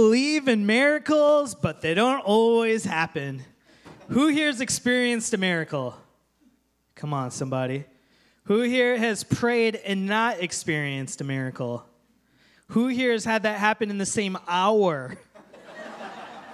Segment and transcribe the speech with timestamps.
[0.00, 3.42] Believe in miracles, but they don't always happen.
[4.10, 5.96] Who here's experienced a miracle?
[6.94, 7.84] Come on, somebody.
[8.44, 11.84] Who here has prayed and not experienced a miracle?
[12.68, 15.18] Who here has had that happen in the same hour?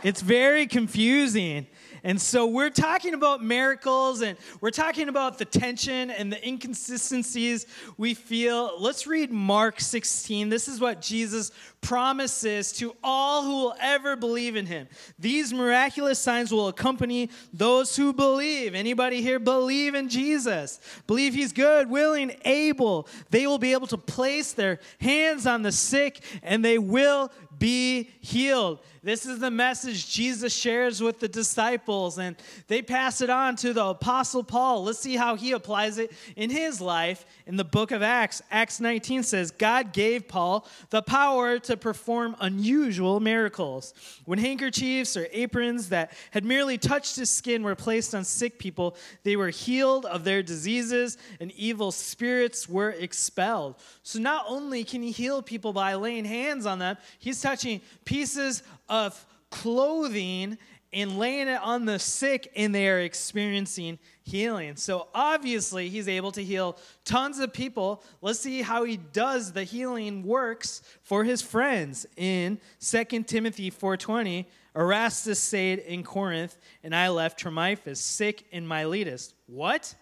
[0.03, 1.67] it's very confusing.
[2.05, 7.67] And so we're talking about miracles and we're talking about the tension and the inconsistencies
[7.97, 8.79] we feel.
[8.79, 10.51] Let's read Mark 16.
[10.51, 14.87] This is what Jesus promises to all who will ever believe in him.
[15.19, 18.75] These miraculous signs will accompany those who believe.
[18.75, 20.81] Anybody here believe in Jesus?
[21.07, 23.09] Believe he's good, willing, able.
[23.31, 28.11] They will be able to place their hands on the sick and they will be
[28.21, 28.81] healed.
[29.05, 32.37] This is the message Jesus shares with the disciples, and
[32.69, 34.85] they pass it on to the Apostle Paul.
[34.85, 38.41] Let's see how he applies it in his life in the book of Acts.
[38.51, 43.93] Acts 19 says, God gave Paul the power to perform unusual miracles.
[44.25, 48.97] When handkerchiefs or aprons that had merely touched his skin were placed on sick people,
[49.23, 53.75] they were healed of their diseases, and evil spirits were expelled.
[54.03, 58.63] So not only can he heal people by laying hands on them, he's touching pieces
[58.89, 60.59] of clothing
[60.93, 64.77] and laying it on the sick, and they are experiencing healing.
[64.77, 68.05] So obviously, he's able to heal tons of people.
[68.23, 74.47] Let's see how he does the healing works for his friends in 2 Timothy 4:20.
[74.77, 79.35] Erastus stayed in Corinth, and I left Trophimus sick in Miletus.
[79.47, 79.95] What?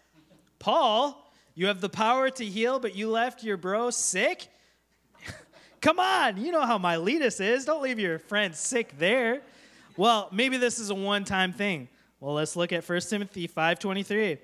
[0.58, 4.48] Paul, you have the power to heal, but you left your bro sick?
[5.82, 7.64] Come on, you know how Miletus is.
[7.64, 9.42] Don't leave your friend sick there.
[9.96, 11.88] Well, maybe this is a one-time thing.
[12.20, 14.38] Well, let's look at 1 Timothy 5:23.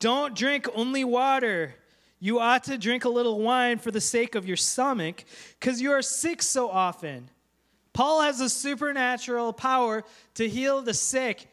[0.00, 1.76] Don't drink only water.
[2.18, 5.24] You ought to drink a little wine for the sake of your stomach,
[5.58, 7.30] because you are sick so often.
[7.92, 10.02] Paul has a supernatural power
[10.34, 11.48] to heal the sick.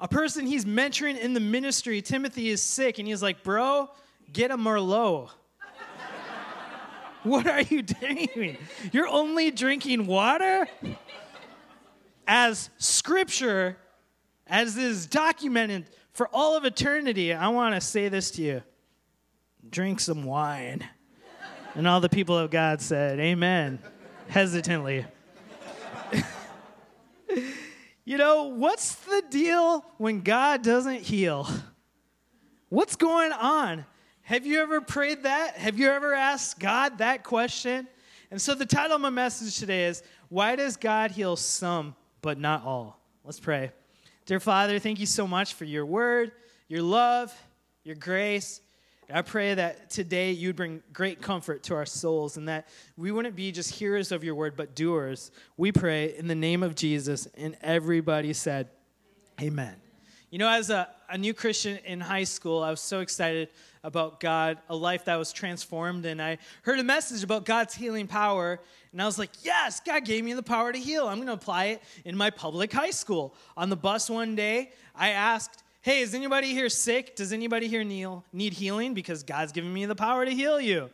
[0.00, 3.90] A person he's mentoring in the ministry, Timothy, is sick, and he's like, Bro,
[4.32, 5.30] get a Merlot.
[7.22, 8.56] what are you doing?
[8.92, 10.68] You're only drinking water?
[12.26, 13.76] As scripture,
[14.46, 18.62] as is documented for all of eternity, I want to say this to you
[19.70, 20.86] drink some wine.
[21.74, 23.78] And all the people of God said, Amen,
[24.28, 25.04] hesitantly.
[28.04, 31.48] you know, what's the deal when God doesn't heal?
[32.68, 33.84] What's going on?
[34.28, 35.56] Have you ever prayed that?
[35.56, 37.88] Have you ever asked God that question?
[38.30, 42.38] And so the title of my message today is Why Does God Heal Some but
[42.38, 43.00] Not All?
[43.24, 43.72] Let's pray.
[44.26, 46.32] Dear Father, thank you so much for your word,
[46.68, 47.34] your love,
[47.84, 48.60] your grace.
[49.10, 52.68] I pray that today you'd bring great comfort to our souls and that
[52.98, 55.30] we wouldn't be just hearers of your word, but doers.
[55.56, 57.28] We pray in the name of Jesus.
[57.38, 58.68] And everybody said,
[59.40, 59.76] Amen.
[60.30, 63.48] You know, as a, a new Christian in high school, I was so excited
[63.82, 66.04] about God, a life that was transformed.
[66.04, 68.60] And I heard a message about God's healing power.
[68.92, 71.08] And I was like, yes, God gave me the power to heal.
[71.08, 73.34] I'm going to apply it in my public high school.
[73.56, 77.16] On the bus one day, I asked, hey, is anybody here sick?
[77.16, 78.92] Does anybody here need healing?
[78.92, 80.90] Because God's given me the power to heal you.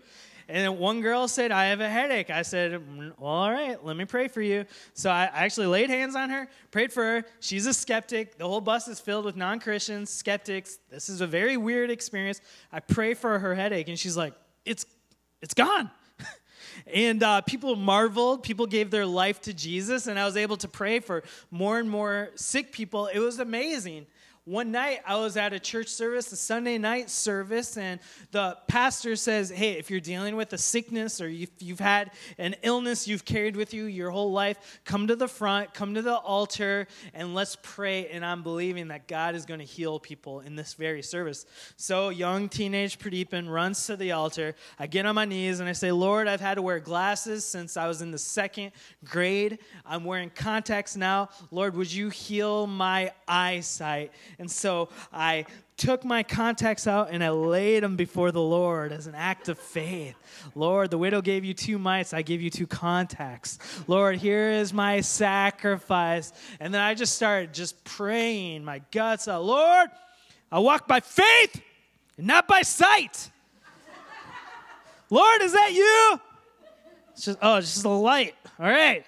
[0.49, 2.31] And one girl said, I have a headache.
[2.31, 4.67] I said, mm, Well, all right, let me pray for you.
[4.93, 7.25] So I actually laid hands on her, prayed for her.
[7.41, 8.37] She's a skeptic.
[8.37, 10.79] The whole bus is filled with non Christians, skeptics.
[10.91, 12.41] This is a very weird experience.
[12.73, 14.35] I pray for her headache, and she's like,
[14.65, 14.85] It's,
[15.41, 15.91] it's gone.
[16.93, 18.43] and uh, people marveled.
[18.43, 21.89] People gave their life to Jesus, and I was able to pray for more and
[21.89, 23.07] more sick people.
[23.07, 24.07] It was amazing.
[24.47, 27.99] One night I was at a church service, a Sunday night service, and
[28.31, 32.55] the pastor says, Hey, if you're dealing with a sickness or if you've had an
[32.63, 36.15] illness you've carried with you your whole life, come to the front, come to the
[36.15, 38.09] altar, and let's pray.
[38.09, 41.47] And I'm believing that God is going to heal people in this very service.
[41.79, 44.57] So, young teenage Pradeepan runs to the altar.
[44.79, 47.79] I get on my knees and I say, Lord, I've had to wear glasses since
[47.79, 48.73] I was in the second
[49.07, 49.61] grade.
[49.87, 51.31] I'm wearing contacts now.
[51.51, 54.13] Lord, would you heal my eyesight?
[54.39, 55.47] And so I
[55.77, 59.59] took my contacts out and I laid them before the Lord as an act of
[59.59, 60.17] faith.
[60.55, 63.59] Lord, the widow gave you two mites, I give you two contacts.
[63.87, 66.33] Lord, here is my sacrifice.
[66.61, 69.45] And then I just started just praying my guts out.
[69.45, 69.91] Lord,
[70.51, 71.61] I walk by faith
[72.17, 73.31] and not by sight.
[75.11, 76.21] Lord, is that you?
[77.13, 78.35] It's just, oh, it's just a light.
[78.59, 79.05] All right.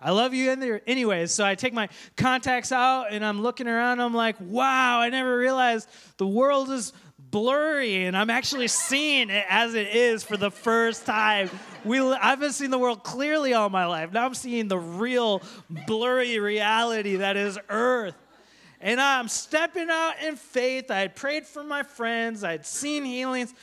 [0.00, 1.32] I love you in there anyways.
[1.32, 4.00] So I take my contacts out and I'm looking around.
[4.00, 5.88] I'm like, wow, I never realized
[6.18, 11.06] the world is blurry and I'm actually seeing it as it is for the first
[11.06, 11.50] time.
[11.84, 14.12] We, I've been seeing the world clearly all my life.
[14.12, 15.42] Now I'm seeing the real
[15.86, 18.14] blurry reality that is Earth.
[18.80, 20.90] And I'm stepping out in faith.
[20.90, 23.54] I had prayed for my friends, I had seen healings,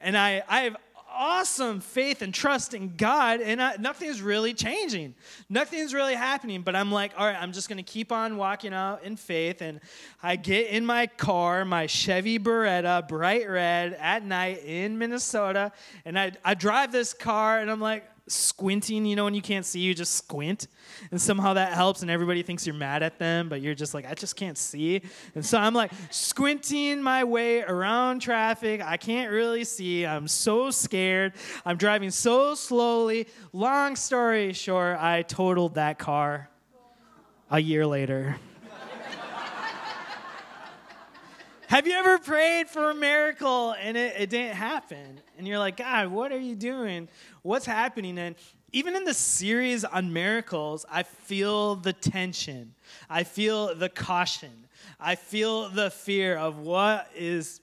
[0.00, 0.76] and I, I have
[1.14, 5.14] awesome faith and trust in God, and I, nothing's really changing.
[5.48, 6.62] Nothing's really happening.
[6.62, 9.62] But I'm like, all right, I'm just going to keep on walking out in faith.
[9.62, 9.80] And
[10.22, 15.72] I get in my car, my Chevy Beretta, bright red, at night in Minnesota,
[16.04, 19.66] and I, I drive this car, and I'm like, squinting, you know, when you can't
[19.66, 20.68] see, you just squint.
[21.10, 24.08] And somehow that helps, and everybody thinks you're mad at them, but you're just like,
[24.08, 25.02] I just can't see.
[25.34, 28.80] And so I'm like squinting my way around traffic.
[28.80, 30.06] I can't really see.
[30.06, 31.32] I'm so scared.
[31.64, 33.26] I'm driving so slowly.
[33.52, 36.48] Long story short, I totaled that car
[37.50, 38.36] a year later.
[41.72, 45.22] Have you ever prayed for a miracle and it, it, didn't happen?
[45.38, 47.08] And you're like, God, what are you doing?
[47.40, 48.18] What's happening?
[48.18, 48.36] And
[48.72, 52.74] even in the series on miracles, I feel the tension.
[53.08, 54.66] I feel the caution.
[55.00, 57.62] I feel the fear of what is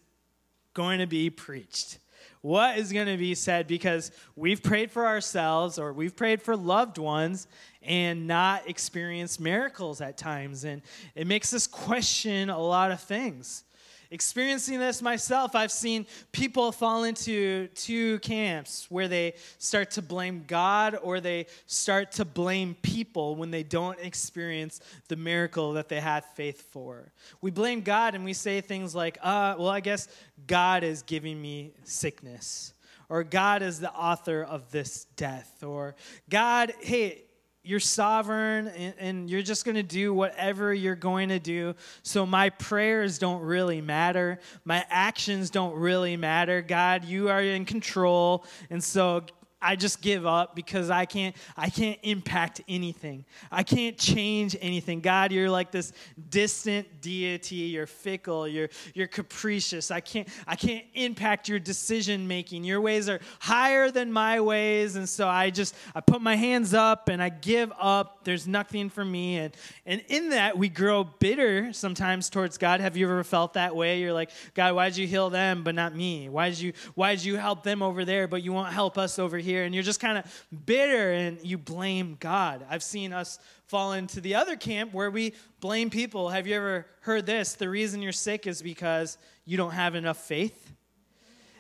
[0.74, 2.00] going to be preached.
[2.42, 6.58] What is going to be said because we've prayed for ourselves or we've prayed for
[6.58, 7.48] loved ones
[7.84, 10.64] and not experienced miracles at times.
[10.64, 10.82] And
[11.14, 13.66] it makes us question a lot of things
[14.12, 15.56] experiencing this myself.
[15.56, 21.46] I've seen people fall into two camps where they start to blame God or they
[21.68, 27.12] start to blame people when they don't experience the miracle that they had faith for.
[27.42, 30.08] We blame God and we say things like, uh, well, I guess
[30.48, 32.74] God is giving me sickness.
[33.10, 35.64] Or God is the author of this death.
[35.64, 35.96] Or
[36.30, 37.24] God, hey,
[37.64, 41.76] you're sovereign and, and you're just going to do whatever you're going to do.
[42.04, 44.40] So my prayers don't really matter.
[44.66, 46.62] My actions don't really matter.
[46.62, 48.46] God, you are in control.
[48.70, 49.24] And so
[49.62, 53.26] I just give up because I can't I can't impact anything.
[53.52, 55.02] I can't change anything.
[55.02, 55.92] God, you're like this
[56.30, 57.56] distant deity.
[57.56, 58.48] You're fickle.
[58.48, 59.92] You're you're capricious.
[59.92, 62.64] I can't I can't impact your decision making.
[62.64, 66.74] Your ways are higher than my ways, and so I just I put my hands
[66.74, 68.24] up and I give up.
[68.24, 72.80] There's nothing for me, and and in that we grow bitter sometimes towards God.
[72.80, 74.00] Have you ever felt that way?
[74.00, 76.30] You're like, God, why did you heal them but not me?
[76.30, 79.20] Why did you why did you help them over there but you won't help us
[79.20, 79.49] over here?
[79.50, 82.66] Here and you're just kind of bitter and you blame God.
[82.70, 86.30] I've seen us fall into the other camp where we blame people.
[86.30, 87.54] Have you ever heard this?
[87.54, 90.72] The reason you're sick is because you don't have enough faith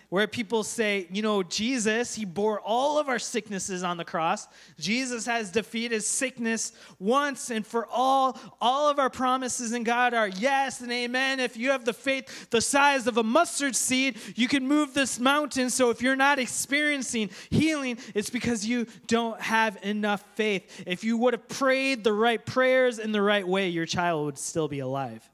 [0.09, 4.47] where people say, you know, Jesus, he bore all of our sicknesses on the cross.
[4.79, 8.38] Jesus has defeated sickness once and for all.
[8.59, 11.39] All of our promises in God are yes and amen.
[11.39, 15.19] If you have the faith the size of a mustard seed, you can move this
[15.19, 15.69] mountain.
[15.69, 20.83] So if you're not experiencing healing, it's because you don't have enough faith.
[20.88, 24.39] If you would have prayed the right prayers in the right way, your child would
[24.39, 25.29] still be alive.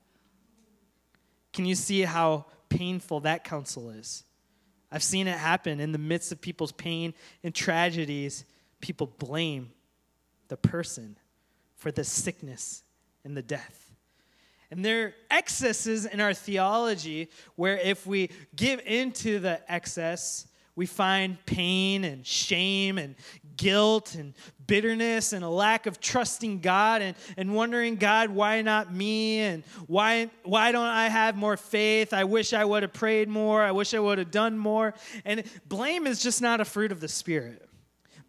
[1.53, 4.25] Can you see how painful that counsel is?
[4.95, 7.13] I've seen it happen in the midst of people's pain
[7.43, 8.45] and tragedies.
[8.79, 9.71] People blame
[10.47, 11.17] the person
[11.75, 12.81] for the sickness
[13.25, 13.91] and the death.
[14.71, 17.27] And there are excesses in our theology
[17.57, 23.15] where if we give into the excess, we find pain and shame and
[23.57, 24.33] guilt and
[24.67, 29.39] bitterness and a lack of trusting God and, and wondering, God, why not me?
[29.39, 32.13] And why, why don't I have more faith?
[32.13, 33.61] I wish I would have prayed more.
[33.61, 34.93] I wish I would have done more.
[35.23, 37.67] And blame is just not a fruit of the Spirit.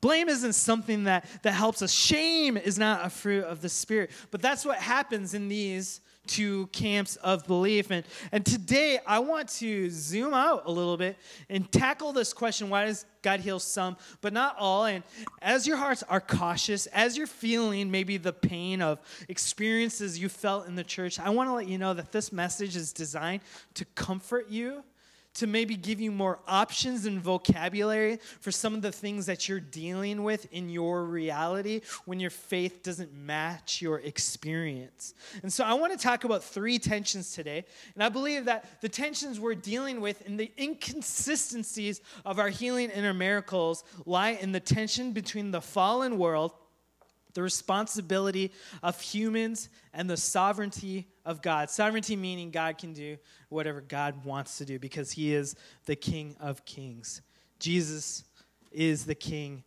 [0.00, 1.92] Blame isn't something that, that helps us.
[1.92, 4.10] Shame is not a fruit of the Spirit.
[4.30, 7.90] But that's what happens in these two camps of belief.
[7.90, 11.16] And, and today I want to zoom out a little bit
[11.48, 14.84] and tackle this question why does God heal some, but not all?
[14.84, 15.02] And
[15.42, 20.66] as your hearts are cautious, as you're feeling maybe the pain of experiences you felt
[20.66, 23.42] in the church, I want to let you know that this message is designed
[23.74, 24.84] to comfort you
[25.36, 29.60] to maybe give you more options and vocabulary for some of the things that you're
[29.60, 35.14] dealing with in your reality when your faith doesn't match your experience.
[35.42, 37.64] And so I want to talk about three tensions today.
[37.94, 42.90] And I believe that the tensions we're dealing with and the inconsistencies of our healing
[42.90, 46.52] and our miracles lie in the tension between the fallen world
[47.36, 48.50] the responsibility
[48.82, 51.70] of humans and the sovereignty of God.
[51.70, 53.16] Sovereignty meaning God can do
[53.50, 57.22] whatever God wants to do because he is the King of Kings.
[57.60, 58.24] Jesus
[58.72, 59.62] is the King.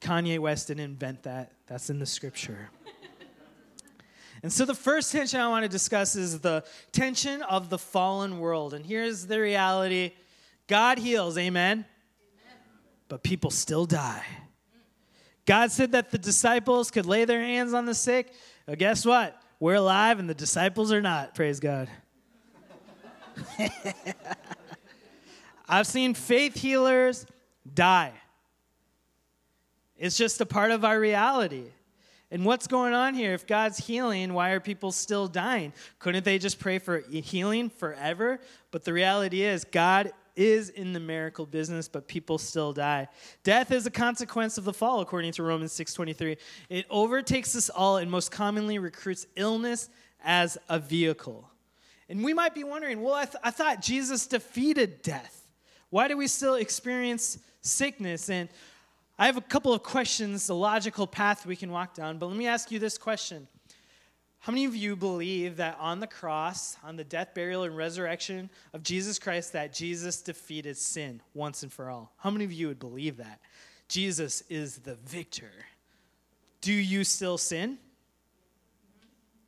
[0.00, 2.68] Kanye West didn't invent that, that's in the scripture.
[4.42, 8.40] And so the first tension I want to discuss is the tension of the fallen
[8.40, 8.74] world.
[8.74, 10.14] And here's the reality
[10.66, 11.78] God heals, amen?
[11.78, 11.86] amen.
[13.06, 14.24] But people still die.
[15.44, 18.32] God said that the disciples could lay their hands on the sick.
[18.66, 19.40] Well, guess what?
[19.58, 21.34] We're alive and the disciples are not.
[21.34, 21.88] Praise God.
[25.68, 27.26] I've seen faith healers
[27.72, 28.12] die.
[29.96, 31.66] It's just a part of our reality.
[32.30, 33.34] And what's going on here?
[33.34, 35.72] If God's healing, why are people still dying?
[35.98, 38.40] Couldn't they just pray for healing forever?
[38.70, 43.08] But the reality is, God is in the miracle business, but people still die.
[43.44, 46.36] Death is a consequence of the fall, according to Romans 6:23.
[46.68, 49.88] It overtakes us all and most commonly recruits illness
[50.24, 51.48] as a vehicle.
[52.08, 55.48] And we might be wondering, well, I, th- I thought Jesus defeated death.
[55.90, 58.28] Why do we still experience sickness?
[58.28, 58.48] And
[59.18, 62.36] I have a couple of questions, the logical path we can walk down, but let
[62.36, 63.46] me ask you this question.
[64.42, 68.50] How many of you believe that on the cross, on the death, burial, and resurrection
[68.72, 72.12] of Jesus Christ, that Jesus defeated sin once and for all?
[72.16, 73.38] How many of you would believe that?
[73.86, 75.52] Jesus is the victor.
[76.60, 77.78] Do you still sin?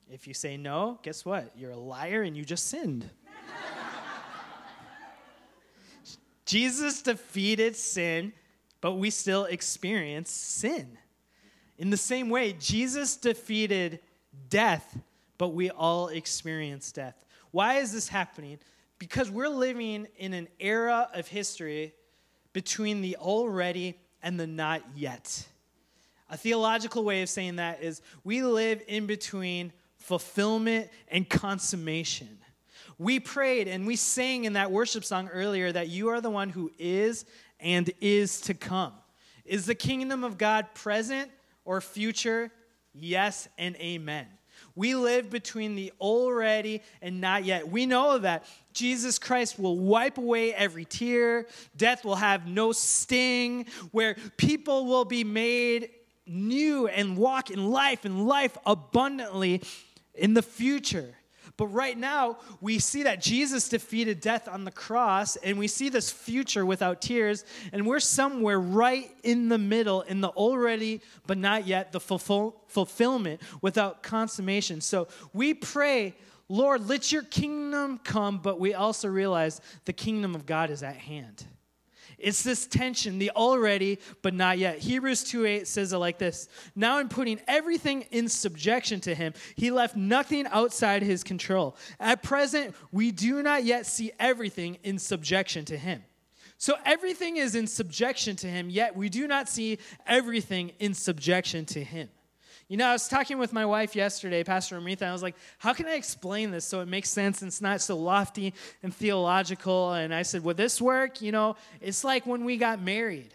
[0.09, 1.51] If you say no, guess what?
[1.57, 3.11] You're a liar and you just sinned.
[6.47, 8.33] Jesus defeated sin,
[8.81, 10.97] but we still experience sin.
[11.79, 13.99] In the same way, Jesus defeated
[14.49, 14.99] death,
[15.38, 17.17] but we all experience death.
[17.50, 18.59] Why is this happening?
[18.99, 21.95] Because we're living in an era of history
[22.53, 25.47] between the already and the not yet.
[26.31, 32.38] A theological way of saying that is we live in between fulfillment and consummation.
[32.99, 36.49] We prayed and we sang in that worship song earlier that you are the one
[36.49, 37.25] who is
[37.61, 38.93] and is to come.
[39.45, 41.31] Is the kingdom of God present
[41.64, 42.50] or future?
[42.95, 44.27] Yes and amen.
[44.77, 47.69] We live between the already and not yet.
[47.69, 51.47] We know that Jesus Christ will wipe away every tear,
[51.77, 55.91] death will have no sting, where people will be made
[56.27, 59.63] new and walk in life and life abundantly
[60.15, 61.15] in the future.
[61.57, 65.89] But right now, we see that Jesus defeated death on the cross, and we see
[65.89, 71.39] this future without tears, and we're somewhere right in the middle, in the already but
[71.39, 74.81] not yet, the fulfill, fulfillment without consummation.
[74.81, 76.15] So we pray,
[76.49, 80.97] Lord, let your kingdom come, but we also realize the kingdom of God is at
[80.97, 81.45] hand.
[82.25, 84.78] It's this tension, the already but not yet.
[84.78, 86.49] Hebrews 2:8 says it like this.
[86.75, 91.76] Now in putting everything in subjection to him, he left nothing outside his control.
[92.00, 96.02] At present, we do not yet see everything in subjection to him.
[96.57, 101.66] So everything is in subjection to him, yet we do not see everything in subjection
[101.66, 102.09] to him.
[102.68, 105.37] You know, I was talking with my wife yesterday, Pastor Amrita, and I was like,
[105.59, 108.94] how can I explain this so it makes sense and it's not so lofty and
[108.94, 109.92] theological?
[109.92, 111.21] And I said, would this work?
[111.21, 113.35] You know, it's like when we got married.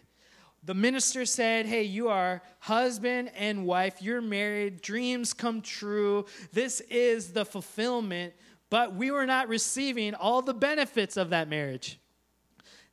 [0.64, 4.02] The minister said, Hey, you are husband and wife.
[4.02, 4.82] You're married.
[4.82, 6.26] Dreams come true.
[6.52, 8.34] This is the fulfillment.
[8.70, 11.98] But we were not receiving all the benefits of that marriage.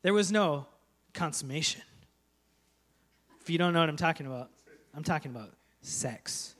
[0.03, 0.67] There was no
[1.13, 1.83] consummation.
[3.41, 4.51] If you don't know what I'm talking about,
[4.95, 5.51] I'm talking about
[5.83, 6.55] sex.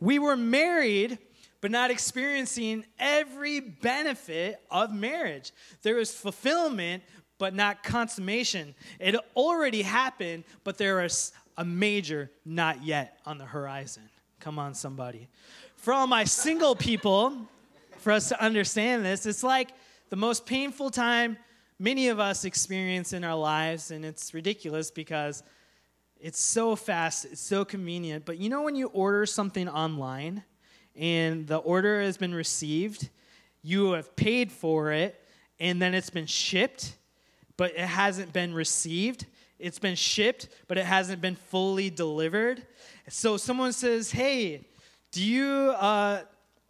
[0.00, 1.18] we were married,
[1.60, 5.52] but not experiencing every benefit of marriage.
[5.82, 7.02] There was fulfillment,
[7.38, 8.74] but not consummation.
[8.98, 14.08] It already happened, but there was a major not yet on the horizon.
[14.40, 15.28] Come on, somebody.
[15.76, 17.48] For all my single people,
[17.98, 19.70] for us to understand this, it's like
[20.10, 21.36] the most painful time
[21.78, 25.42] many of us experience in our lives, and it's ridiculous because
[26.22, 28.24] it's so fast, it's so convenient.
[28.24, 30.44] But you know when you order something online
[30.94, 33.10] and the order has been received,
[33.60, 35.20] you have paid for it,
[35.58, 36.96] and then it's been shipped,
[37.56, 39.26] but it hasn't been received.
[39.58, 42.64] It's been shipped, but it hasn't been fully delivered.
[43.08, 44.68] So someone says, Hey,
[45.10, 46.22] do you uh,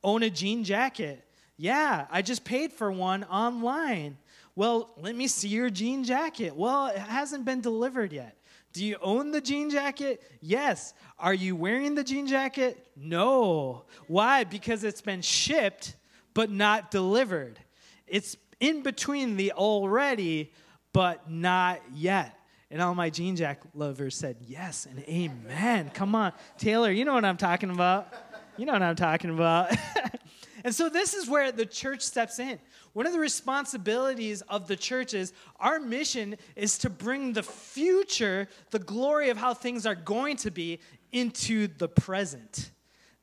[0.03, 1.27] own a jean jacket?
[1.59, 4.17] Yeah, I just paid for one online.
[4.57, 6.57] Well, let me see your jean jacket.
[6.57, 8.37] Well, it hasn't been delivered yet.
[8.73, 10.23] Do you own the jean jacket?
[10.41, 10.95] Yes.
[11.19, 12.87] Are you wearing the jean jacket?
[12.97, 13.85] No.
[14.07, 14.45] Why?
[14.45, 15.95] Because it's been shipped
[16.35, 17.59] but not delivered.
[18.07, 20.53] It's in between the already
[20.93, 22.39] but not yet.
[22.71, 25.91] And all my jean jacket lovers said yes and amen.
[25.93, 28.13] Come on, Taylor, you know what I'm talking about.
[28.57, 29.75] You know what I'm talking about.
[30.65, 32.59] and so this is where the church steps in.
[32.93, 38.49] One of the responsibilities of the church is our mission is to bring the future,
[38.71, 42.71] the glory of how things are going to be, into the present.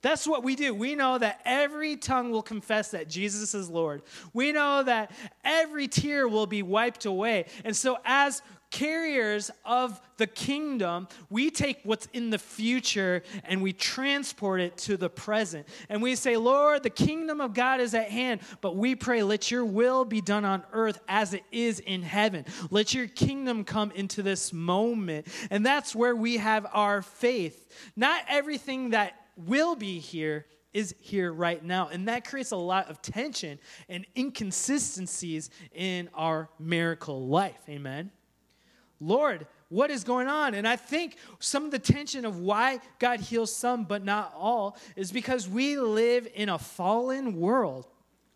[0.01, 0.73] That's what we do.
[0.73, 4.01] We know that every tongue will confess that Jesus is Lord.
[4.33, 5.11] We know that
[5.43, 7.45] every tear will be wiped away.
[7.65, 8.41] And so, as
[8.71, 14.97] carriers of the kingdom, we take what's in the future and we transport it to
[14.97, 15.67] the present.
[15.89, 19.49] And we say, Lord, the kingdom of God is at hand, but we pray, let
[19.49, 22.45] your will be done on earth as it is in heaven.
[22.69, 25.27] Let your kingdom come into this moment.
[25.49, 27.71] And that's where we have our faith.
[27.95, 31.87] Not everything that will be here is here right now.
[31.87, 33.57] And that creates a lot of tension
[33.87, 37.59] and inconsistencies in our miracle life.
[37.67, 38.11] Amen.
[38.99, 40.53] Lord, what is going on?
[40.55, 44.77] And I think some of the tension of why God heals some but not all
[44.95, 47.87] is because we live in a fallen world.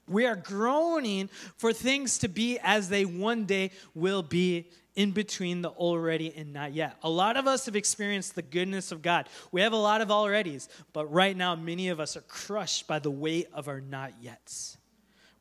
[0.07, 5.61] We are groaning for things to be as they one day will be in between
[5.61, 6.97] the already and not yet.
[7.03, 9.27] A lot of us have experienced the goodness of God.
[9.51, 12.99] We have a lot of alreadys, but right now, many of us are crushed by
[12.99, 14.77] the weight of our not yets.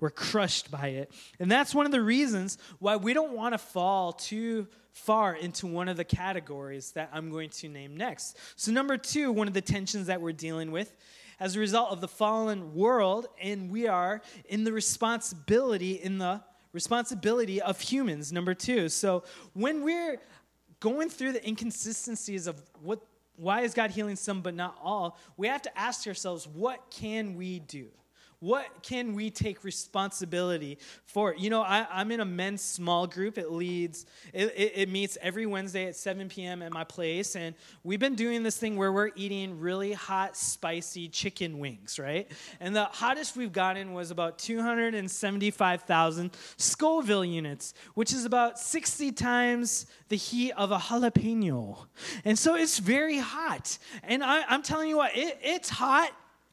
[0.00, 1.12] We're crushed by it.
[1.38, 5.66] And that's one of the reasons why we don't want to fall too far into
[5.66, 8.38] one of the categories that I'm going to name next.
[8.56, 10.94] So, number two, one of the tensions that we're dealing with
[11.40, 16.42] as a result of the fallen world, and we are in the responsibility, in the
[16.72, 18.88] responsibility of humans, number two.
[18.88, 20.18] So, when we're
[20.80, 23.00] going through the inconsistencies of what
[23.36, 27.34] why is God healing some but not all, we have to ask ourselves, what can
[27.34, 27.88] we do?
[28.42, 31.32] What can we take responsibility for?
[31.38, 33.38] You know, I, am in a men's small group.
[33.38, 36.60] It leads, it, it, it, meets every Wednesday at 7 p.m.
[36.60, 37.36] at my place.
[37.36, 42.28] And we've been doing this thing where we're eating really hot, spicy chicken wings, right?
[42.58, 49.86] And the hottest we've gotten was about 275,000 Scoville units, which is about 60 times
[50.08, 51.86] the heat of a jalapeno.
[52.24, 53.78] And so it's very hot.
[54.02, 56.10] And I, am telling you what, it, it's hot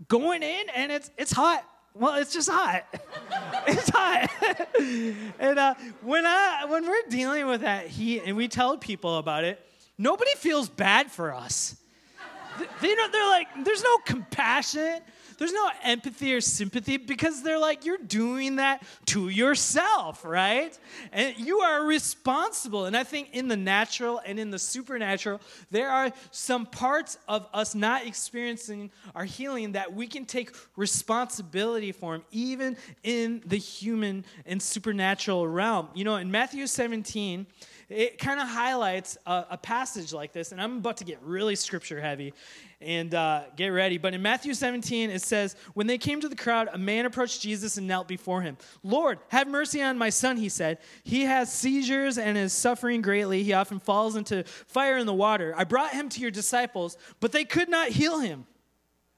[0.07, 1.65] going in and it's, it's hot
[1.99, 2.85] well, it's just hot.
[3.67, 4.29] it's hot.
[5.39, 9.43] and uh, when I when we're dealing with that heat and we tell people about
[9.43, 9.59] it,
[9.97, 11.75] nobody feels bad for us.
[12.81, 15.01] They don't, they're like, there's no compassion
[15.39, 20.77] there's no empathy or sympathy because they're like, you're doing that to yourself, right?
[21.11, 22.85] And you are responsible.
[22.85, 25.39] And I think in the natural and in the supernatural,
[25.71, 31.93] there are some parts of us not experiencing our healing that we can take responsibility
[31.93, 35.87] for them, even in the human and supernatural realm.
[35.93, 37.47] You know, in Matthew 17,
[37.89, 41.55] it kind of highlights a, a, passage like this, and I'm about to get really
[41.55, 42.33] scripture heavy
[42.79, 43.97] and uh, get ready.
[43.97, 47.41] But in Matthew 17, it says, When they came to the crowd, a man approached
[47.41, 48.57] Jesus and knelt before him.
[48.83, 50.77] Lord, have mercy on my son, he said.
[51.03, 53.41] He has seizures and is suffering greatly.
[53.41, 55.55] He often falls into fire and the water.
[55.57, 58.45] I brought him to your disciples, but they could not heal him.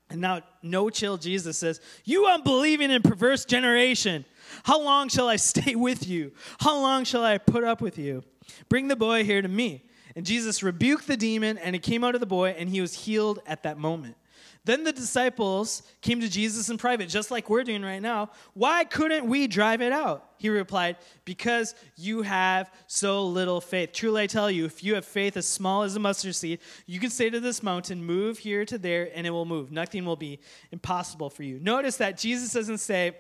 [0.10, 4.26] And now, no chill Jesus says, You unbelieving and perverse generation,
[4.64, 6.32] how long shall I stay with you?
[6.60, 8.24] How long shall I put up with you?
[8.70, 9.86] Bring the boy here to me.
[10.16, 12.94] And Jesus rebuked the demon, and it came out of the boy, and he was
[12.94, 14.16] healed at that moment.
[14.64, 18.30] Then the disciples came to Jesus in private, just like we're doing right now.
[18.54, 20.30] Why couldn't we drive it out?
[20.38, 23.92] He replied, Because you have so little faith.
[23.92, 27.00] Truly, I tell you, if you have faith as small as a mustard seed, you
[27.00, 29.72] can say to this mountain, Move here to there, and it will move.
[29.72, 30.40] Nothing will be
[30.72, 31.60] impossible for you.
[31.60, 33.18] Notice that Jesus doesn't say,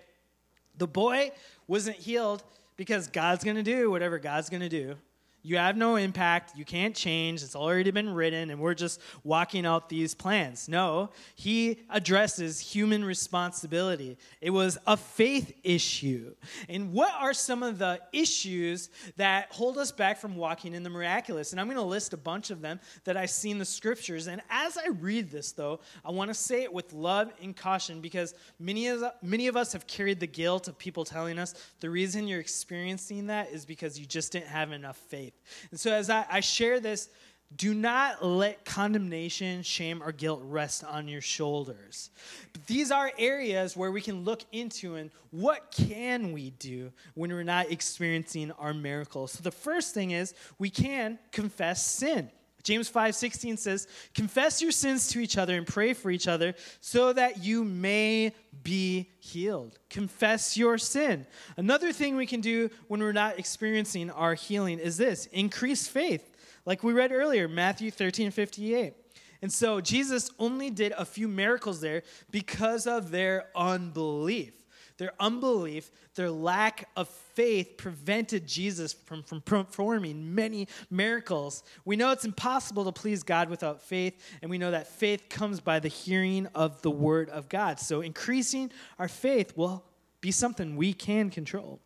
[0.77, 1.31] The boy
[1.65, 2.43] wasn't healed
[2.77, 4.95] because God's going to do whatever God's going to do.
[5.43, 6.55] You have no impact.
[6.55, 7.41] You can't change.
[7.41, 10.69] It's already been written, and we're just walking out these plans.
[10.69, 14.17] No, he addresses human responsibility.
[14.39, 16.35] It was a faith issue.
[16.69, 20.89] And what are some of the issues that hold us back from walking in the
[20.91, 21.51] miraculous?
[21.51, 24.27] And I'm going to list a bunch of them that I see in the scriptures.
[24.27, 27.99] And as I read this, though, I want to say it with love and caution
[27.99, 31.89] because many of, many of us have carried the guilt of people telling us the
[31.89, 35.67] reason you're experiencing that is because you just didn't have enough faith faith.
[35.71, 37.09] And so as I, I share this,
[37.55, 42.09] do not let condemnation, shame, or guilt rest on your shoulders.
[42.53, 47.31] But these are areas where we can look into and what can we do when
[47.31, 49.33] we're not experiencing our miracles.
[49.33, 52.31] So the first thing is we can confess sin.
[52.63, 57.13] James 5:16 says, "Confess your sins to each other and pray for each other so
[57.13, 61.25] that you may be healed." Confess your sin.
[61.57, 66.31] Another thing we can do when we're not experiencing our healing is this: increase faith.
[66.65, 68.93] Like we read earlier, Matthew 13:58.
[69.41, 74.53] And so Jesus only did a few miracles there because of their unbelief.
[75.01, 81.63] Their unbelief, their lack of faith prevented Jesus from, from performing many miracles.
[81.85, 85.59] We know it's impossible to please God without faith, and we know that faith comes
[85.59, 87.79] by the hearing of the word of God.
[87.79, 89.83] So increasing our faith will
[90.21, 91.79] be something we can control.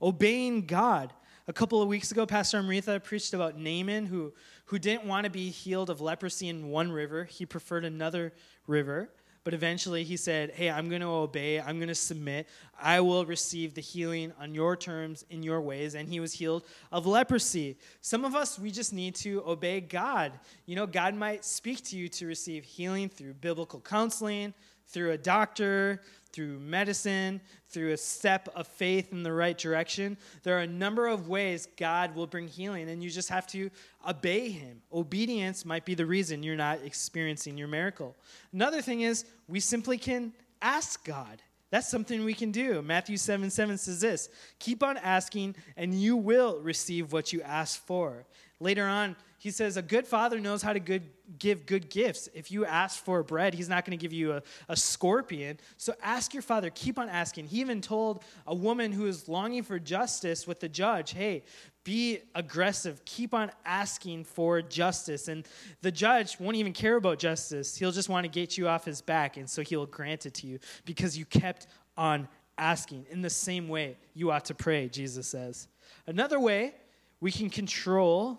[0.00, 1.12] Obeying God.
[1.46, 4.32] A couple of weeks ago, Pastor Amrita preached about Naaman, who,
[4.64, 7.24] who didn't want to be healed of leprosy in one river.
[7.24, 8.32] He preferred another
[8.66, 9.10] river.
[9.44, 11.60] But eventually he said, Hey, I'm going to obey.
[11.60, 12.48] I'm going to submit.
[12.80, 15.94] I will receive the healing on your terms, in your ways.
[15.94, 17.76] And he was healed of leprosy.
[18.00, 20.32] Some of us, we just need to obey God.
[20.64, 24.54] You know, God might speak to you to receive healing through biblical counseling,
[24.88, 26.00] through a doctor,
[26.34, 30.16] through medicine, through a step of faith in the right direction.
[30.42, 33.70] There are a number of ways God will bring healing, and you just have to
[34.06, 34.82] obey Him.
[34.92, 38.16] Obedience might be the reason you're not experiencing your miracle.
[38.52, 41.40] Another thing is, we simply can ask God.
[41.70, 42.82] That's something we can do.
[42.82, 47.84] Matthew 7 7 says this Keep on asking, and you will receive what you ask
[47.86, 48.26] for.
[48.64, 51.02] Later on, he says, A good father knows how to good,
[51.38, 52.30] give good gifts.
[52.32, 55.58] If you ask for bread, he's not going to give you a, a scorpion.
[55.76, 56.70] So ask your father.
[56.70, 57.48] Keep on asking.
[57.48, 61.44] He even told a woman who is longing for justice with the judge, Hey,
[61.84, 63.04] be aggressive.
[63.04, 65.28] Keep on asking for justice.
[65.28, 65.46] And
[65.82, 67.76] the judge won't even care about justice.
[67.76, 69.36] He'll just want to get you off his back.
[69.36, 71.66] And so he'll grant it to you because you kept
[71.98, 73.04] on asking.
[73.10, 75.68] In the same way, you ought to pray, Jesus says.
[76.06, 76.72] Another way
[77.20, 78.38] we can control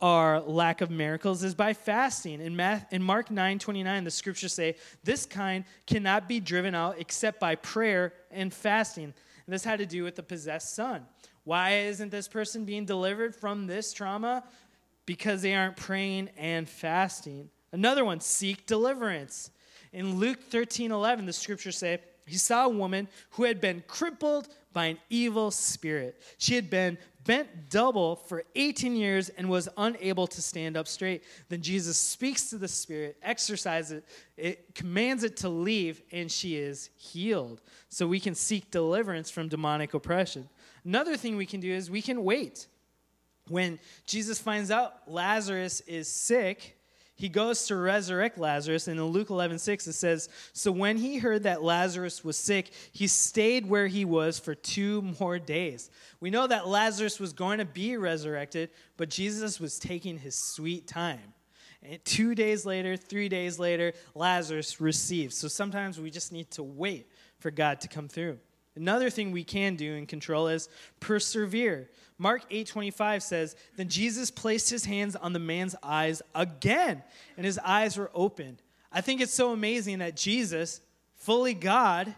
[0.00, 2.40] our lack of miracles is by fasting.
[2.40, 6.96] In, Math, in Mark 9 29, the scriptures say, This kind cannot be driven out
[6.98, 9.04] except by prayer and fasting.
[9.46, 11.06] And this had to do with the possessed son.
[11.44, 14.44] Why isn't this person being delivered from this trauma?
[15.06, 17.48] Because they aren't praying and fasting.
[17.72, 19.50] Another one, seek deliverance.
[19.92, 24.48] In Luke 13 11, the scriptures say, He saw a woman who had been crippled
[24.72, 26.20] by an evil spirit.
[26.36, 31.24] She had been bent double for 18 years and was unable to stand up straight.
[31.48, 34.04] Then Jesus speaks to the spirit, exercises it,
[34.36, 37.60] it commands it to leave, and she is healed.
[37.88, 40.48] So we can seek deliverance from demonic oppression.
[40.84, 42.66] Another thing we can do is we can wait.
[43.48, 46.75] When Jesus finds out Lazarus is sick,
[47.16, 48.88] he goes to resurrect Lazarus.
[48.88, 52.70] And in Luke 11, 6, it says, So when he heard that Lazarus was sick,
[52.92, 55.90] he stayed where he was for two more days.
[56.20, 60.86] We know that Lazarus was going to be resurrected, but Jesus was taking his sweet
[60.86, 61.32] time.
[61.82, 65.36] And two days later, three days later, Lazarus receives.
[65.36, 68.38] So sometimes we just need to wait for God to come through.
[68.76, 70.68] Another thing we can do and control is
[71.00, 71.88] persevere.
[72.18, 77.02] Mark 8:25 says, "Then Jesus placed his hands on the man's eyes again,
[77.36, 80.80] and his eyes were opened." I think it's so amazing that Jesus,
[81.16, 82.14] fully God,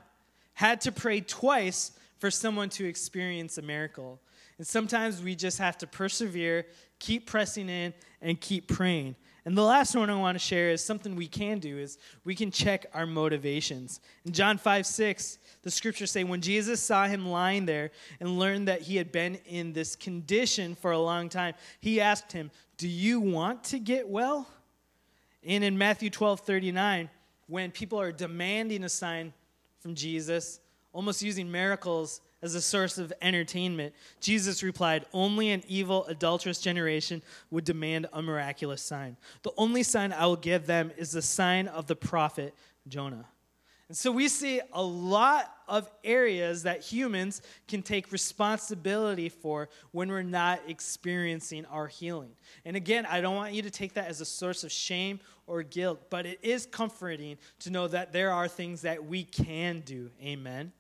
[0.54, 4.20] had to pray twice for someone to experience a miracle.
[4.58, 6.66] And sometimes we just have to persevere,
[6.98, 9.16] keep pressing in, and keep praying.
[9.44, 12.34] And the last one I want to share is something we can do is we
[12.34, 14.00] can check our motivations.
[14.24, 17.90] In John 5, 6, the scriptures say, when Jesus saw him lying there
[18.21, 22.33] and learned that he had been in this condition for a long time, he asked
[22.33, 24.49] him, Do you want to get well?
[25.44, 27.11] And in Matthew 12, 39,
[27.47, 29.33] when people are demanding a sign
[29.81, 30.61] from Jesus,
[30.92, 37.23] almost using miracles as a source of entertainment, Jesus replied, Only an evil, adulterous generation
[37.51, 39.16] would demand a miraculous sign.
[39.42, 42.55] The only sign I will give them is the sign of the prophet
[42.87, 43.27] Jonah.
[43.88, 50.11] And so we see a lot of areas that humans can take responsibility for when
[50.11, 52.33] we're not experiencing our healing.
[52.66, 55.62] And again, I don't want you to take that as a source of shame or
[55.62, 60.11] guilt, but it is comforting to know that there are things that we can do.
[60.22, 60.72] Amen.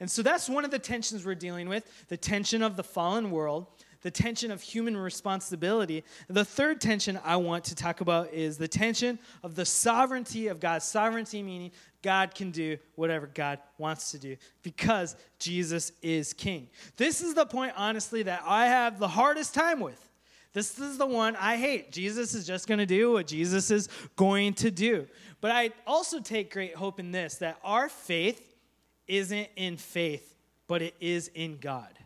[0.00, 3.30] And so that's one of the tensions we're dealing with the tension of the fallen
[3.30, 3.66] world,
[4.04, 6.04] the tension of human responsibility.
[6.28, 10.60] The third tension I want to talk about is the tension of the sovereignty of
[10.60, 10.82] God.
[10.82, 16.68] Sovereignty meaning God can do whatever God wants to do because Jesus is king.
[16.98, 19.98] This is the point, honestly, that I have the hardest time with.
[20.52, 21.90] This is the one I hate.
[21.90, 25.08] Jesus is just going to do what Jesus is going to do.
[25.40, 28.54] But I also take great hope in this that our faith
[29.08, 30.36] isn't in faith,
[30.68, 31.98] but it is in God.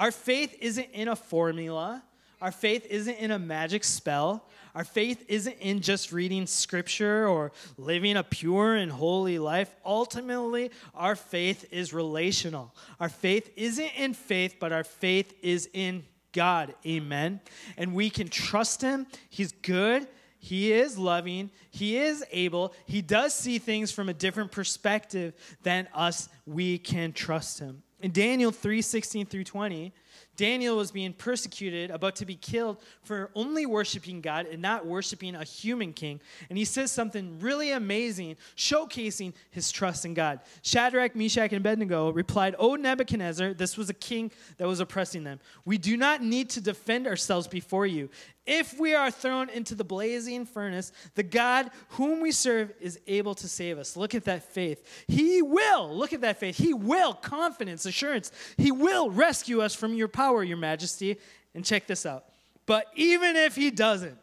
[0.00, 2.02] Our faith isn't in a formula.
[2.40, 4.48] Our faith isn't in a magic spell.
[4.74, 9.76] Our faith isn't in just reading scripture or living a pure and holy life.
[9.84, 12.74] Ultimately, our faith is relational.
[12.98, 16.74] Our faith isn't in faith, but our faith is in God.
[16.86, 17.40] Amen.
[17.76, 19.06] And we can trust Him.
[19.28, 20.08] He's good.
[20.38, 21.50] He is loving.
[21.70, 22.72] He is able.
[22.86, 26.30] He does see things from a different perspective than us.
[26.46, 27.82] We can trust him.
[28.00, 29.92] In Daniel 3 16 through 20,
[30.36, 35.34] Daniel was being persecuted, about to be killed for only worshiping God and not worshiping
[35.34, 36.18] a human king.
[36.48, 40.40] And he says something really amazing, showcasing his trust in God.
[40.62, 45.40] Shadrach, Meshach, and Abednego replied, O Nebuchadnezzar, this was a king that was oppressing them.
[45.66, 48.08] We do not need to defend ourselves before you.
[48.52, 53.36] If we are thrown into the blazing furnace, the God whom we serve is able
[53.36, 53.96] to save us.
[53.96, 55.04] Look at that faith.
[55.06, 56.56] He will, look at that faith.
[56.56, 58.32] He will, confidence, assurance.
[58.56, 61.18] He will rescue us from your power, your majesty.
[61.54, 62.24] And check this out.
[62.66, 64.18] But even if he doesn't,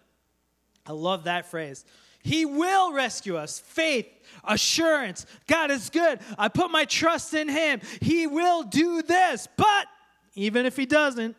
[0.86, 1.86] I love that phrase.
[2.22, 3.62] He will rescue us.
[3.62, 4.10] Faith,
[4.44, 5.26] assurance.
[5.48, 6.20] God is good.
[6.38, 7.80] I put my trust in him.
[8.02, 9.48] He will do this.
[9.56, 9.88] But
[10.36, 11.38] even if he doesn't,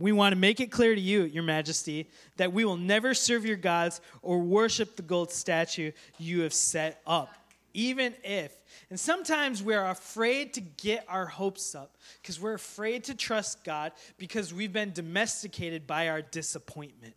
[0.00, 2.08] we want to make it clear to you, Your Majesty,
[2.38, 7.02] that we will never serve your gods or worship the gold statue you have set
[7.06, 7.34] up,
[7.74, 8.58] even if.
[8.88, 13.92] And sometimes we're afraid to get our hopes up because we're afraid to trust God
[14.16, 17.14] because we've been domesticated by our disappointment.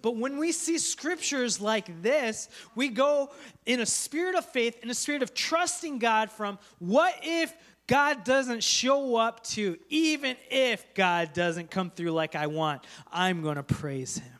[0.00, 3.30] But when we see scriptures like this, we go
[3.66, 7.54] in a spirit of faith, in a spirit of trusting God from what if
[7.92, 13.42] God doesn't show up to, even if God doesn't come through like I want, I'm
[13.42, 14.32] going to praise Him.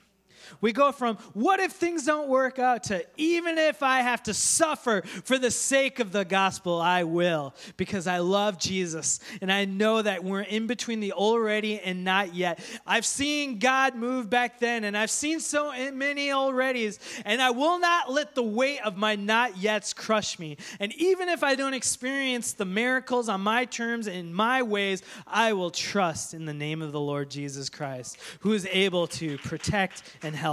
[0.62, 4.32] We go from what if things don't work out to even if I have to
[4.32, 9.64] suffer for the sake of the gospel, I will because I love Jesus and I
[9.64, 12.60] know that we're in between the already and not yet.
[12.86, 17.80] I've seen God move back then and I've seen so many alreadys and I will
[17.80, 20.58] not let the weight of my not yets crush me.
[20.78, 25.54] And even if I don't experience the miracles on my terms in my ways, I
[25.54, 30.04] will trust in the name of the Lord Jesus Christ, who is able to protect
[30.22, 30.51] and help.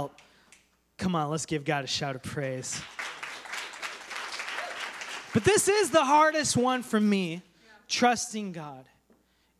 [0.98, 2.80] Come on, let's give God a shout of praise.
[5.32, 7.42] But this is the hardest one for me
[7.88, 8.84] trusting God.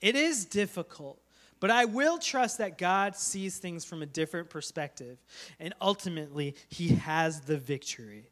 [0.01, 1.21] It is difficult,
[1.61, 5.19] but I will trust that God sees things from a different perspective,
[5.59, 8.31] and ultimately, He has the victory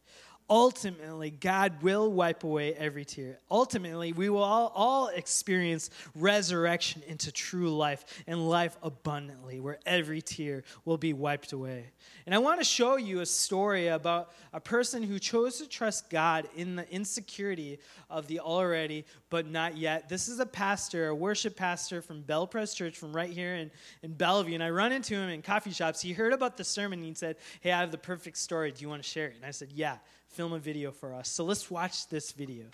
[0.50, 3.38] ultimately God will wipe away every tear.
[3.50, 10.22] Ultimately, we will all, all, experience resurrection into true life and life abundantly, where every
[10.22, 11.90] tear will be wiped away.
[12.26, 16.10] And I want to show you a story about a person who chose to trust
[16.10, 17.78] God in the insecurity
[18.10, 20.08] of the already but not yet.
[20.08, 23.70] This is a pastor, a worship pastor from BelPres Church from right here in,
[24.02, 24.54] in Bellevue.
[24.54, 26.00] And I run into him in coffee shops.
[26.00, 28.72] He heard about the sermon and he said, Hey, I have the perfect story.
[28.72, 29.36] Do you want to share it?
[29.36, 29.98] And I said, Yeah
[30.28, 31.28] film a video for us.
[31.28, 32.66] So let's watch this video.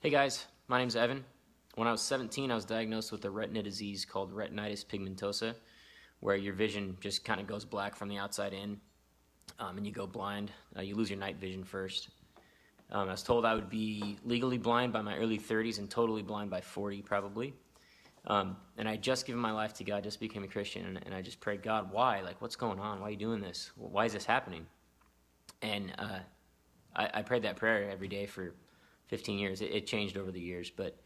[0.00, 1.24] Hey guys, my name's Evan.
[1.74, 5.54] When I was 17, I was diagnosed with a retina disease called retinitis pigmentosa,
[6.20, 8.80] where your vision just kind of goes black from the outside in,
[9.58, 10.50] um, and you go blind.
[10.76, 12.08] Uh, you lose your night vision first.
[12.90, 16.22] Um, I was told I would be legally blind by my early 30s and totally
[16.22, 17.52] blind by 40, probably.
[18.26, 21.14] Um, and I just given my life to God, just became a Christian, and, and
[21.14, 22.20] I just prayed, God, why?
[22.20, 23.00] Like, what's going on?
[23.00, 23.70] Why are you doing this?
[23.76, 24.66] Why is this happening?
[25.62, 26.18] And uh,
[26.94, 28.54] I, I, prayed that prayer every day for
[29.08, 29.60] 15 years.
[29.60, 30.96] It, it, changed over the years, but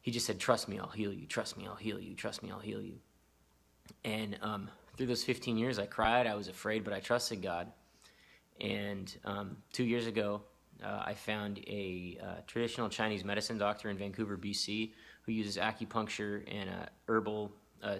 [0.00, 1.26] he just said, Trust me, I'll heal you.
[1.26, 2.14] Trust me, I'll heal you.
[2.14, 2.94] Trust me, I'll heal you.
[4.04, 6.26] And um, through those 15 years, I cried.
[6.26, 7.70] I was afraid, but I trusted God.
[8.60, 10.42] And um, two years ago,
[10.82, 16.42] uh, I found a uh, traditional Chinese medicine doctor in Vancouver, BC, who uses acupuncture
[16.48, 17.52] and uh, herbal,
[17.82, 17.96] uh,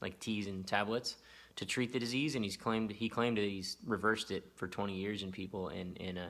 [0.00, 1.16] like teas and tablets
[1.56, 4.94] to treat the disease, and he's claimed he claimed that he's reversed it for 20
[4.94, 6.28] years in people and and uh,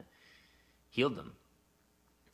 [0.88, 1.32] healed them.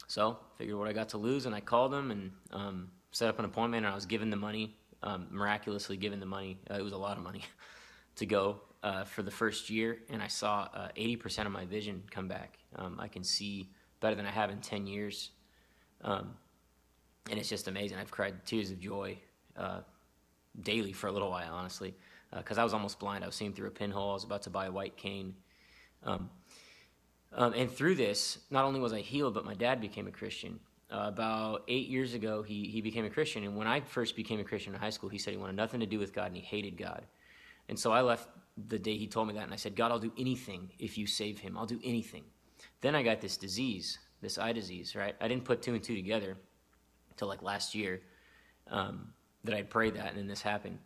[0.07, 3.39] So figured what I got to lose, and I called him and um, set up
[3.39, 6.59] an appointment, and I was given the money, um, miraculously given the money.
[6.71, 7.43] Uh, it was a lot of money
[8.17, 12.03] to go uh, for the first year, and I saw 80% uh, of my vision
[12.11, 12.59] come back.
[12.77, 13.71] Um, I can see
[14.01, 15.31] better than I have in 10 years,
[16.03, 16.35] um,
[17.29, 17.99] and it's just amazing.
[17.99, 19.19] I've cried tears of joy
[19.57, 19.81] uh,
[20.63, 21.97] daily for a little while, honestly
[22.35, 23.25] because uh, I was almost blind.
[23.25, 24.11] I was seeing through a pinhole.
[24.11, 25.35] I was about to buy a white cane.
[26.03, 26.31] Um,
[27.33, 30.59] um, and through this, not only was I healed, but my dad became a Christian.
[30.91, 33.45] Uh, about eight years ago, he, he became a Christian.
[33.45, 35.81] And when I first became a Christian in high school, he said he wanted nothing
[35.81, 37.03] to do with God and he hated God.
[37.69, 38.29] And so I left
[38.69, 41.07] the day he told me that and I said, God, I'll do anything if you
[41.07, 41.59] save him.
[41.59, 42.25] I'll do anything.
[42.81, 45.15] Then I got this disease, this eye disease, right?
[45.21, 46.37] I didn't put two and two together
[47.11, 48.01] until like last year
[48.71, 49.13] um,
[49.45, 50.79] that I'd prayed that and then this happened.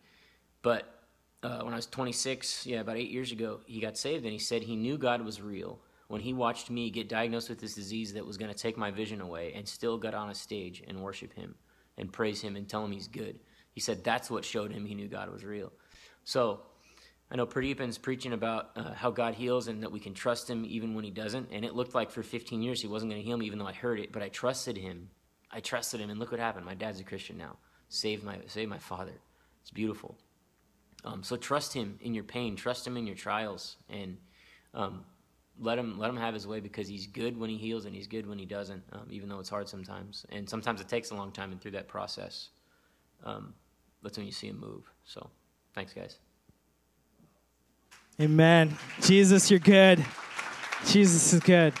[0.63, 1.00] But
[1.43, 4.39] uh, when I was 26, yeah, about eight years ago, he got saved and he
[4.39, 8.13] said he knew God was real when he watched me get diagnosed with this disease
[8.13, 11.01] that was going to take my vision away and still got on a stage and
[11.01, 11.55] worship him
[11.97, 13.39] and praise him and tell him he's good.
[13.71, 15.71] He said that's what showed him he knew God was real.
[16.23, 16.61] So
[17.31, 20.65] I know Pradeepan's preaching about uh, how God heals and that we can trust Him
[20.67, 21.47] even when He doesn't.
[21.53, 23.67] And it looked like for 15 years He wasn't going to heal me, even though
[23.67, 24.11] I heard it.
[24.11, 25.09] But I trusted Him.
[25.49, 26.65] I trusted Him, and look what happened.
[26.65, 27.57] My dad's a Christian now.
[27.87, 29.13] Saved my saved my father.
[29.61, 30.17] It's beautiful.
[31.03, 32.55] Um, so trust Him in your pain.
[32.55, 34.17] Trust Him in your trials, and
[34.73, 35.03] um,
[35.59, 38.07] let Him let Him have His way because He's good when He heals and He's
[38.07, 38.83] good when He doesn't.
[38.91, 41.51] Um, even though it's hard sometimes, and sometimes it takes a long time.
[41.51, 42.49] And through that process,
[43.23, 43.53] um,
[44.03, 44.83] that's when you see Him move.
[45.05, 45.29] So,
[45.73, 46.17] thanks, guys.
[48.19, 48.77] Amen.
[49.01, 50.05] Jesus, you're good.
[50.85, 51.73] Jesus is good.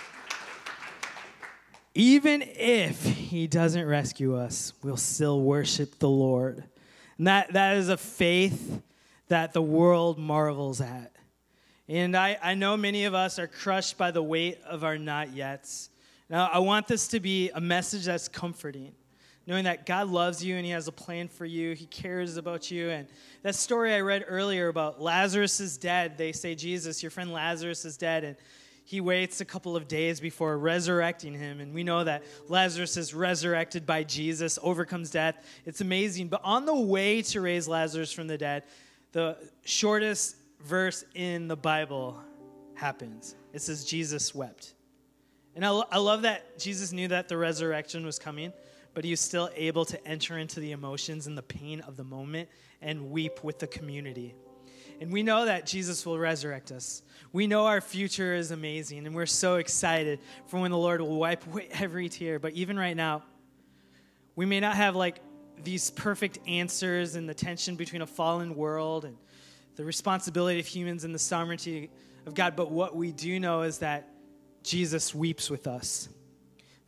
[1.93, 6.63] Even if he doesn't rescue us, we'll still worship the Lord.
[7.17, 8.81] And that, that is a faith
[9.31, 11.13] that the world marvels at.
[11.87, 15.29] And I, I know many of us are crushed by the weight of our not
[15.29, 15.89] yets.
[16.29, 18.93] Now, I want this to be a message that's comforting
[19.47, 21.73] knowing that God loves you and He has a plan for you.
[21.73, 22.89] He cares about you.
[22.89, 23.07] And
[23.41, 27.83] that story I read earlier about Lazarus is dead, they say, Jesus, your friend Lazarus
[27.83, 28.23] is dead.
[28.23, 28.35] And
[28.83, 31.59] he waits a couple of days before resurrecting him.
[31.59, 35.43] And we know that Lazarus is resurrected by Jesus, overcomes death.
[35.65, 36.27] It's amazing.
[36.27, 38.63] But on the way to raise Lazarus from the dead,
[39.11, 42.19] the shortest verse in the Bible
[42.73, 43.35] happens.
[43.53, 44.73] It says, Jesus wept.
[45.55, 48.53] And I, lo- I love that Jesus knew that the resurrection was coming
[48.93, 52.03] but he was still able to enter into the emotions and the pain of the
[52.03, 52.49] moment
[52.81, 54.35] and weep with the community.
[54.99, 57.01] And we know that Jesus will resurrect us.
[57.33, 61.17] We know our future is amazing, and we're so excited for when the Lord will
[61.17, 62.37] wipe away every tear.
[62.37, 63.23] But even right now,
[64.35, 65.19] we may not have like
[65.63, 69.17] these perfect answers and the tension between a fallen world and
[69.75, 71.89] the responsibility of humans and the sovereignty
[72.25, 72.55] of God.
[72.55, 74.09] But what we do know is that
[74.63, 76.09] Jesus weeps with us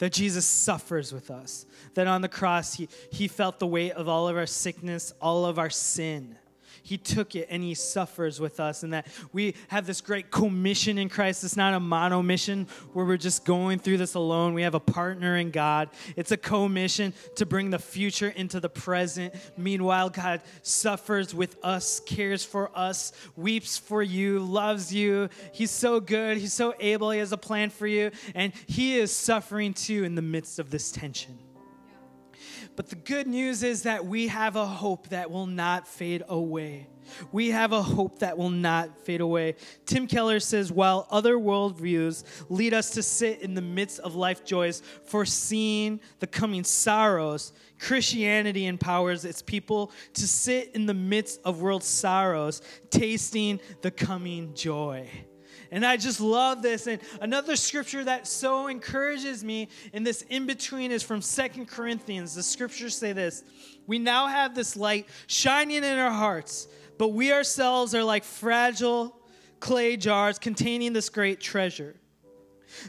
[0.04, 4.10] that Jesus suffers with us, that on the cross he, he felt the weight of
[4.10, 6.36] all of our sickness, all of our sin.
[6.84, 10.98] He took it and He suffers with us, and that we have this great commission
[10.98, 11.44] in Christ.
[11.44, 14.54] It's not a mono mission where we're just going through this alone.
[14.54, 15.90] We have a partner in God.
[16.18, 19.34] It's a commission to bring the future into the present.
[19.58, 25.30] Meanwhile, God suffers with us, cares for us, weeps for you, loves you.
[25.54, 26.38] He's so good.
[26.38, 27.12] He's so able.
[27.12, 30.70] He has a plan for you, and He is suffering too in the midst of
[30.70, 31.40] this tension.
[32.76, 36.88] But the good news is that we have a hope that will not fade away.
[37.32, 39.56] We have a hope that will not fade away.
[39.86, 44.44] Tim Keller says while other worldviews lead us to sit in the midst of life
[44.46, 51.62] joys, foreseeing the coming sorrows, Christianity empowers its people to sit in the midst of
[51.62, 55.10] world sorrows, tasting the coming joy.
[55.74, 56.86] And I just love this.
[56.86, 62.36] And another scripture that so encourages me in this in between is from Second Corinthians.
[62.36, 63.44] The scriptures say this
[63.88, 66.68] We now have this light shining in our hearts,
[67.00, 69.18] but we ourselves are like fragile
[69.60, 71.96] clay jars containing this great treasure.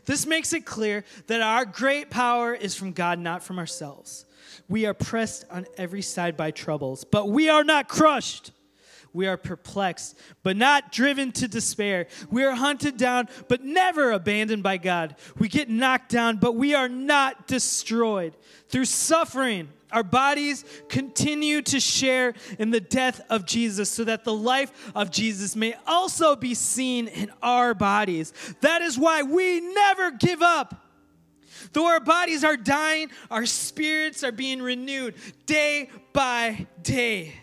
[0.04, 4.26] This makes it clear that our great power is from God, not from ourselves.
[4.68, 8.52] We are pressed on every side by troubles, but we are not crushed.
[9.14, 12.08] We are perplexed, but not driven to despair.
[12.30, 15.14] We are hunted down, but never abandoned by God.
[15.38, 18.36] We get knocked down, but we are not destroyed.
[18.68, 24.34] Through suffering, our bodies continue to share in the death of Jesus so that the
[24.34, 28.32] life of Jesus may also be seen in our bodies.
[28.62, 30.74] That is why we never give up.
[31.72, 35.14] Though our bodies are dying, our spirits are being renewed
[35.46, 37.34] day by day.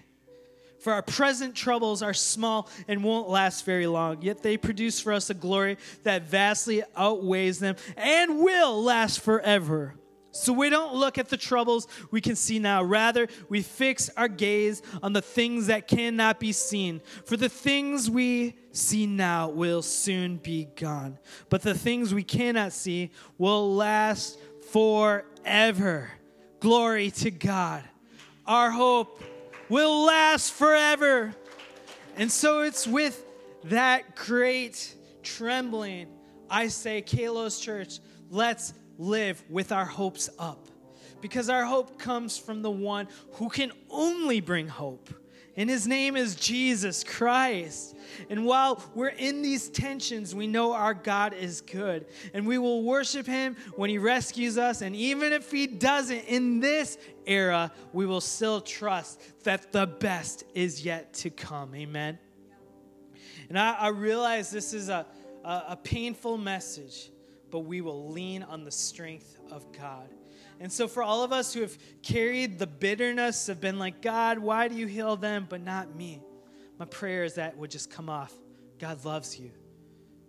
[0.82, 5.14] For our present troubles are small and won't last very long, yet they produce for
[5.14, 9.94] us a glory that vastly outweighs them and will last forever.
[10.32, 12.84] So we don't look at the troubles we can see now.
[12.84, 17.02] Rather, we fix our gaze on the things that cannot be seen.
[17.26, 22.74] For the things we see now will soon be gone, but the things we cannot
[22.74, 24.40] see will last
[24.72, 26.10] forever.
[26.60, 27.84] Glory to God.
[28.48, 29.22] Our hope
[29.72, 31.34] will last forever.
[32.18, 33.24] And so it's with
[33.64, 36.08] that great trembling,
[36.50, 40.68] I say, Kalos Church, let's live with our hopes up.
[41.22, 45.10] Because our hope comes from the one who can only bring hope
[45.58, 47.96] and his name is Jesus Christ.
[48.30, 52.06] And while we're in these tensions, we know our God is good.
[52.34, 54.82] And we will worship him when he rescues us.
[54.82, 60.46] And even if he doesn't in this era, we will still trust that the best
[60.54, 61.76] is yet to come.
[61.76, 62.18] Amen.
[63.50, 65.06] And I, I realize this is a,
[65.44, 67.12] a, a painful message,
[67.50, 70.08] but we will lean on the strength of God.
[70.62, 74.38] And so, for all of us who have carried the bitterness, have been like, God,
[74.38, 76.22] why do you heal them, but not me?
[76.78, 78.32] My prayer is that would just come off.
[78.78, 79.50] God loves you.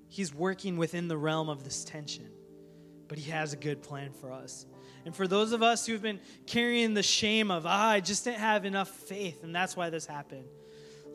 [0.09, 2.30] He's working within the realm of this tension,
[3.09, 4.64] but He has a good plan for us.
[5.05, 8.41] And for those of us who've been carrying the shame of, ah, I just didn't
[8.41, 10.47] have enough faith, and that's why this happened,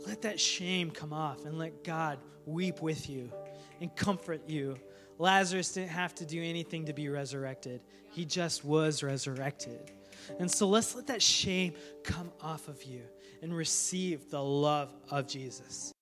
[0.06, 3.32] let that shame come off and let God weep with you
[3.82, 4.78] and comfort you.
[5.20, 9.92] Lazarus didn't have to do anything to be resurrected, he just was resurrected.
[10.40, 13.02] And so let's let that shame come off of you
[13.42, 15.94] and receive the love of Jesus.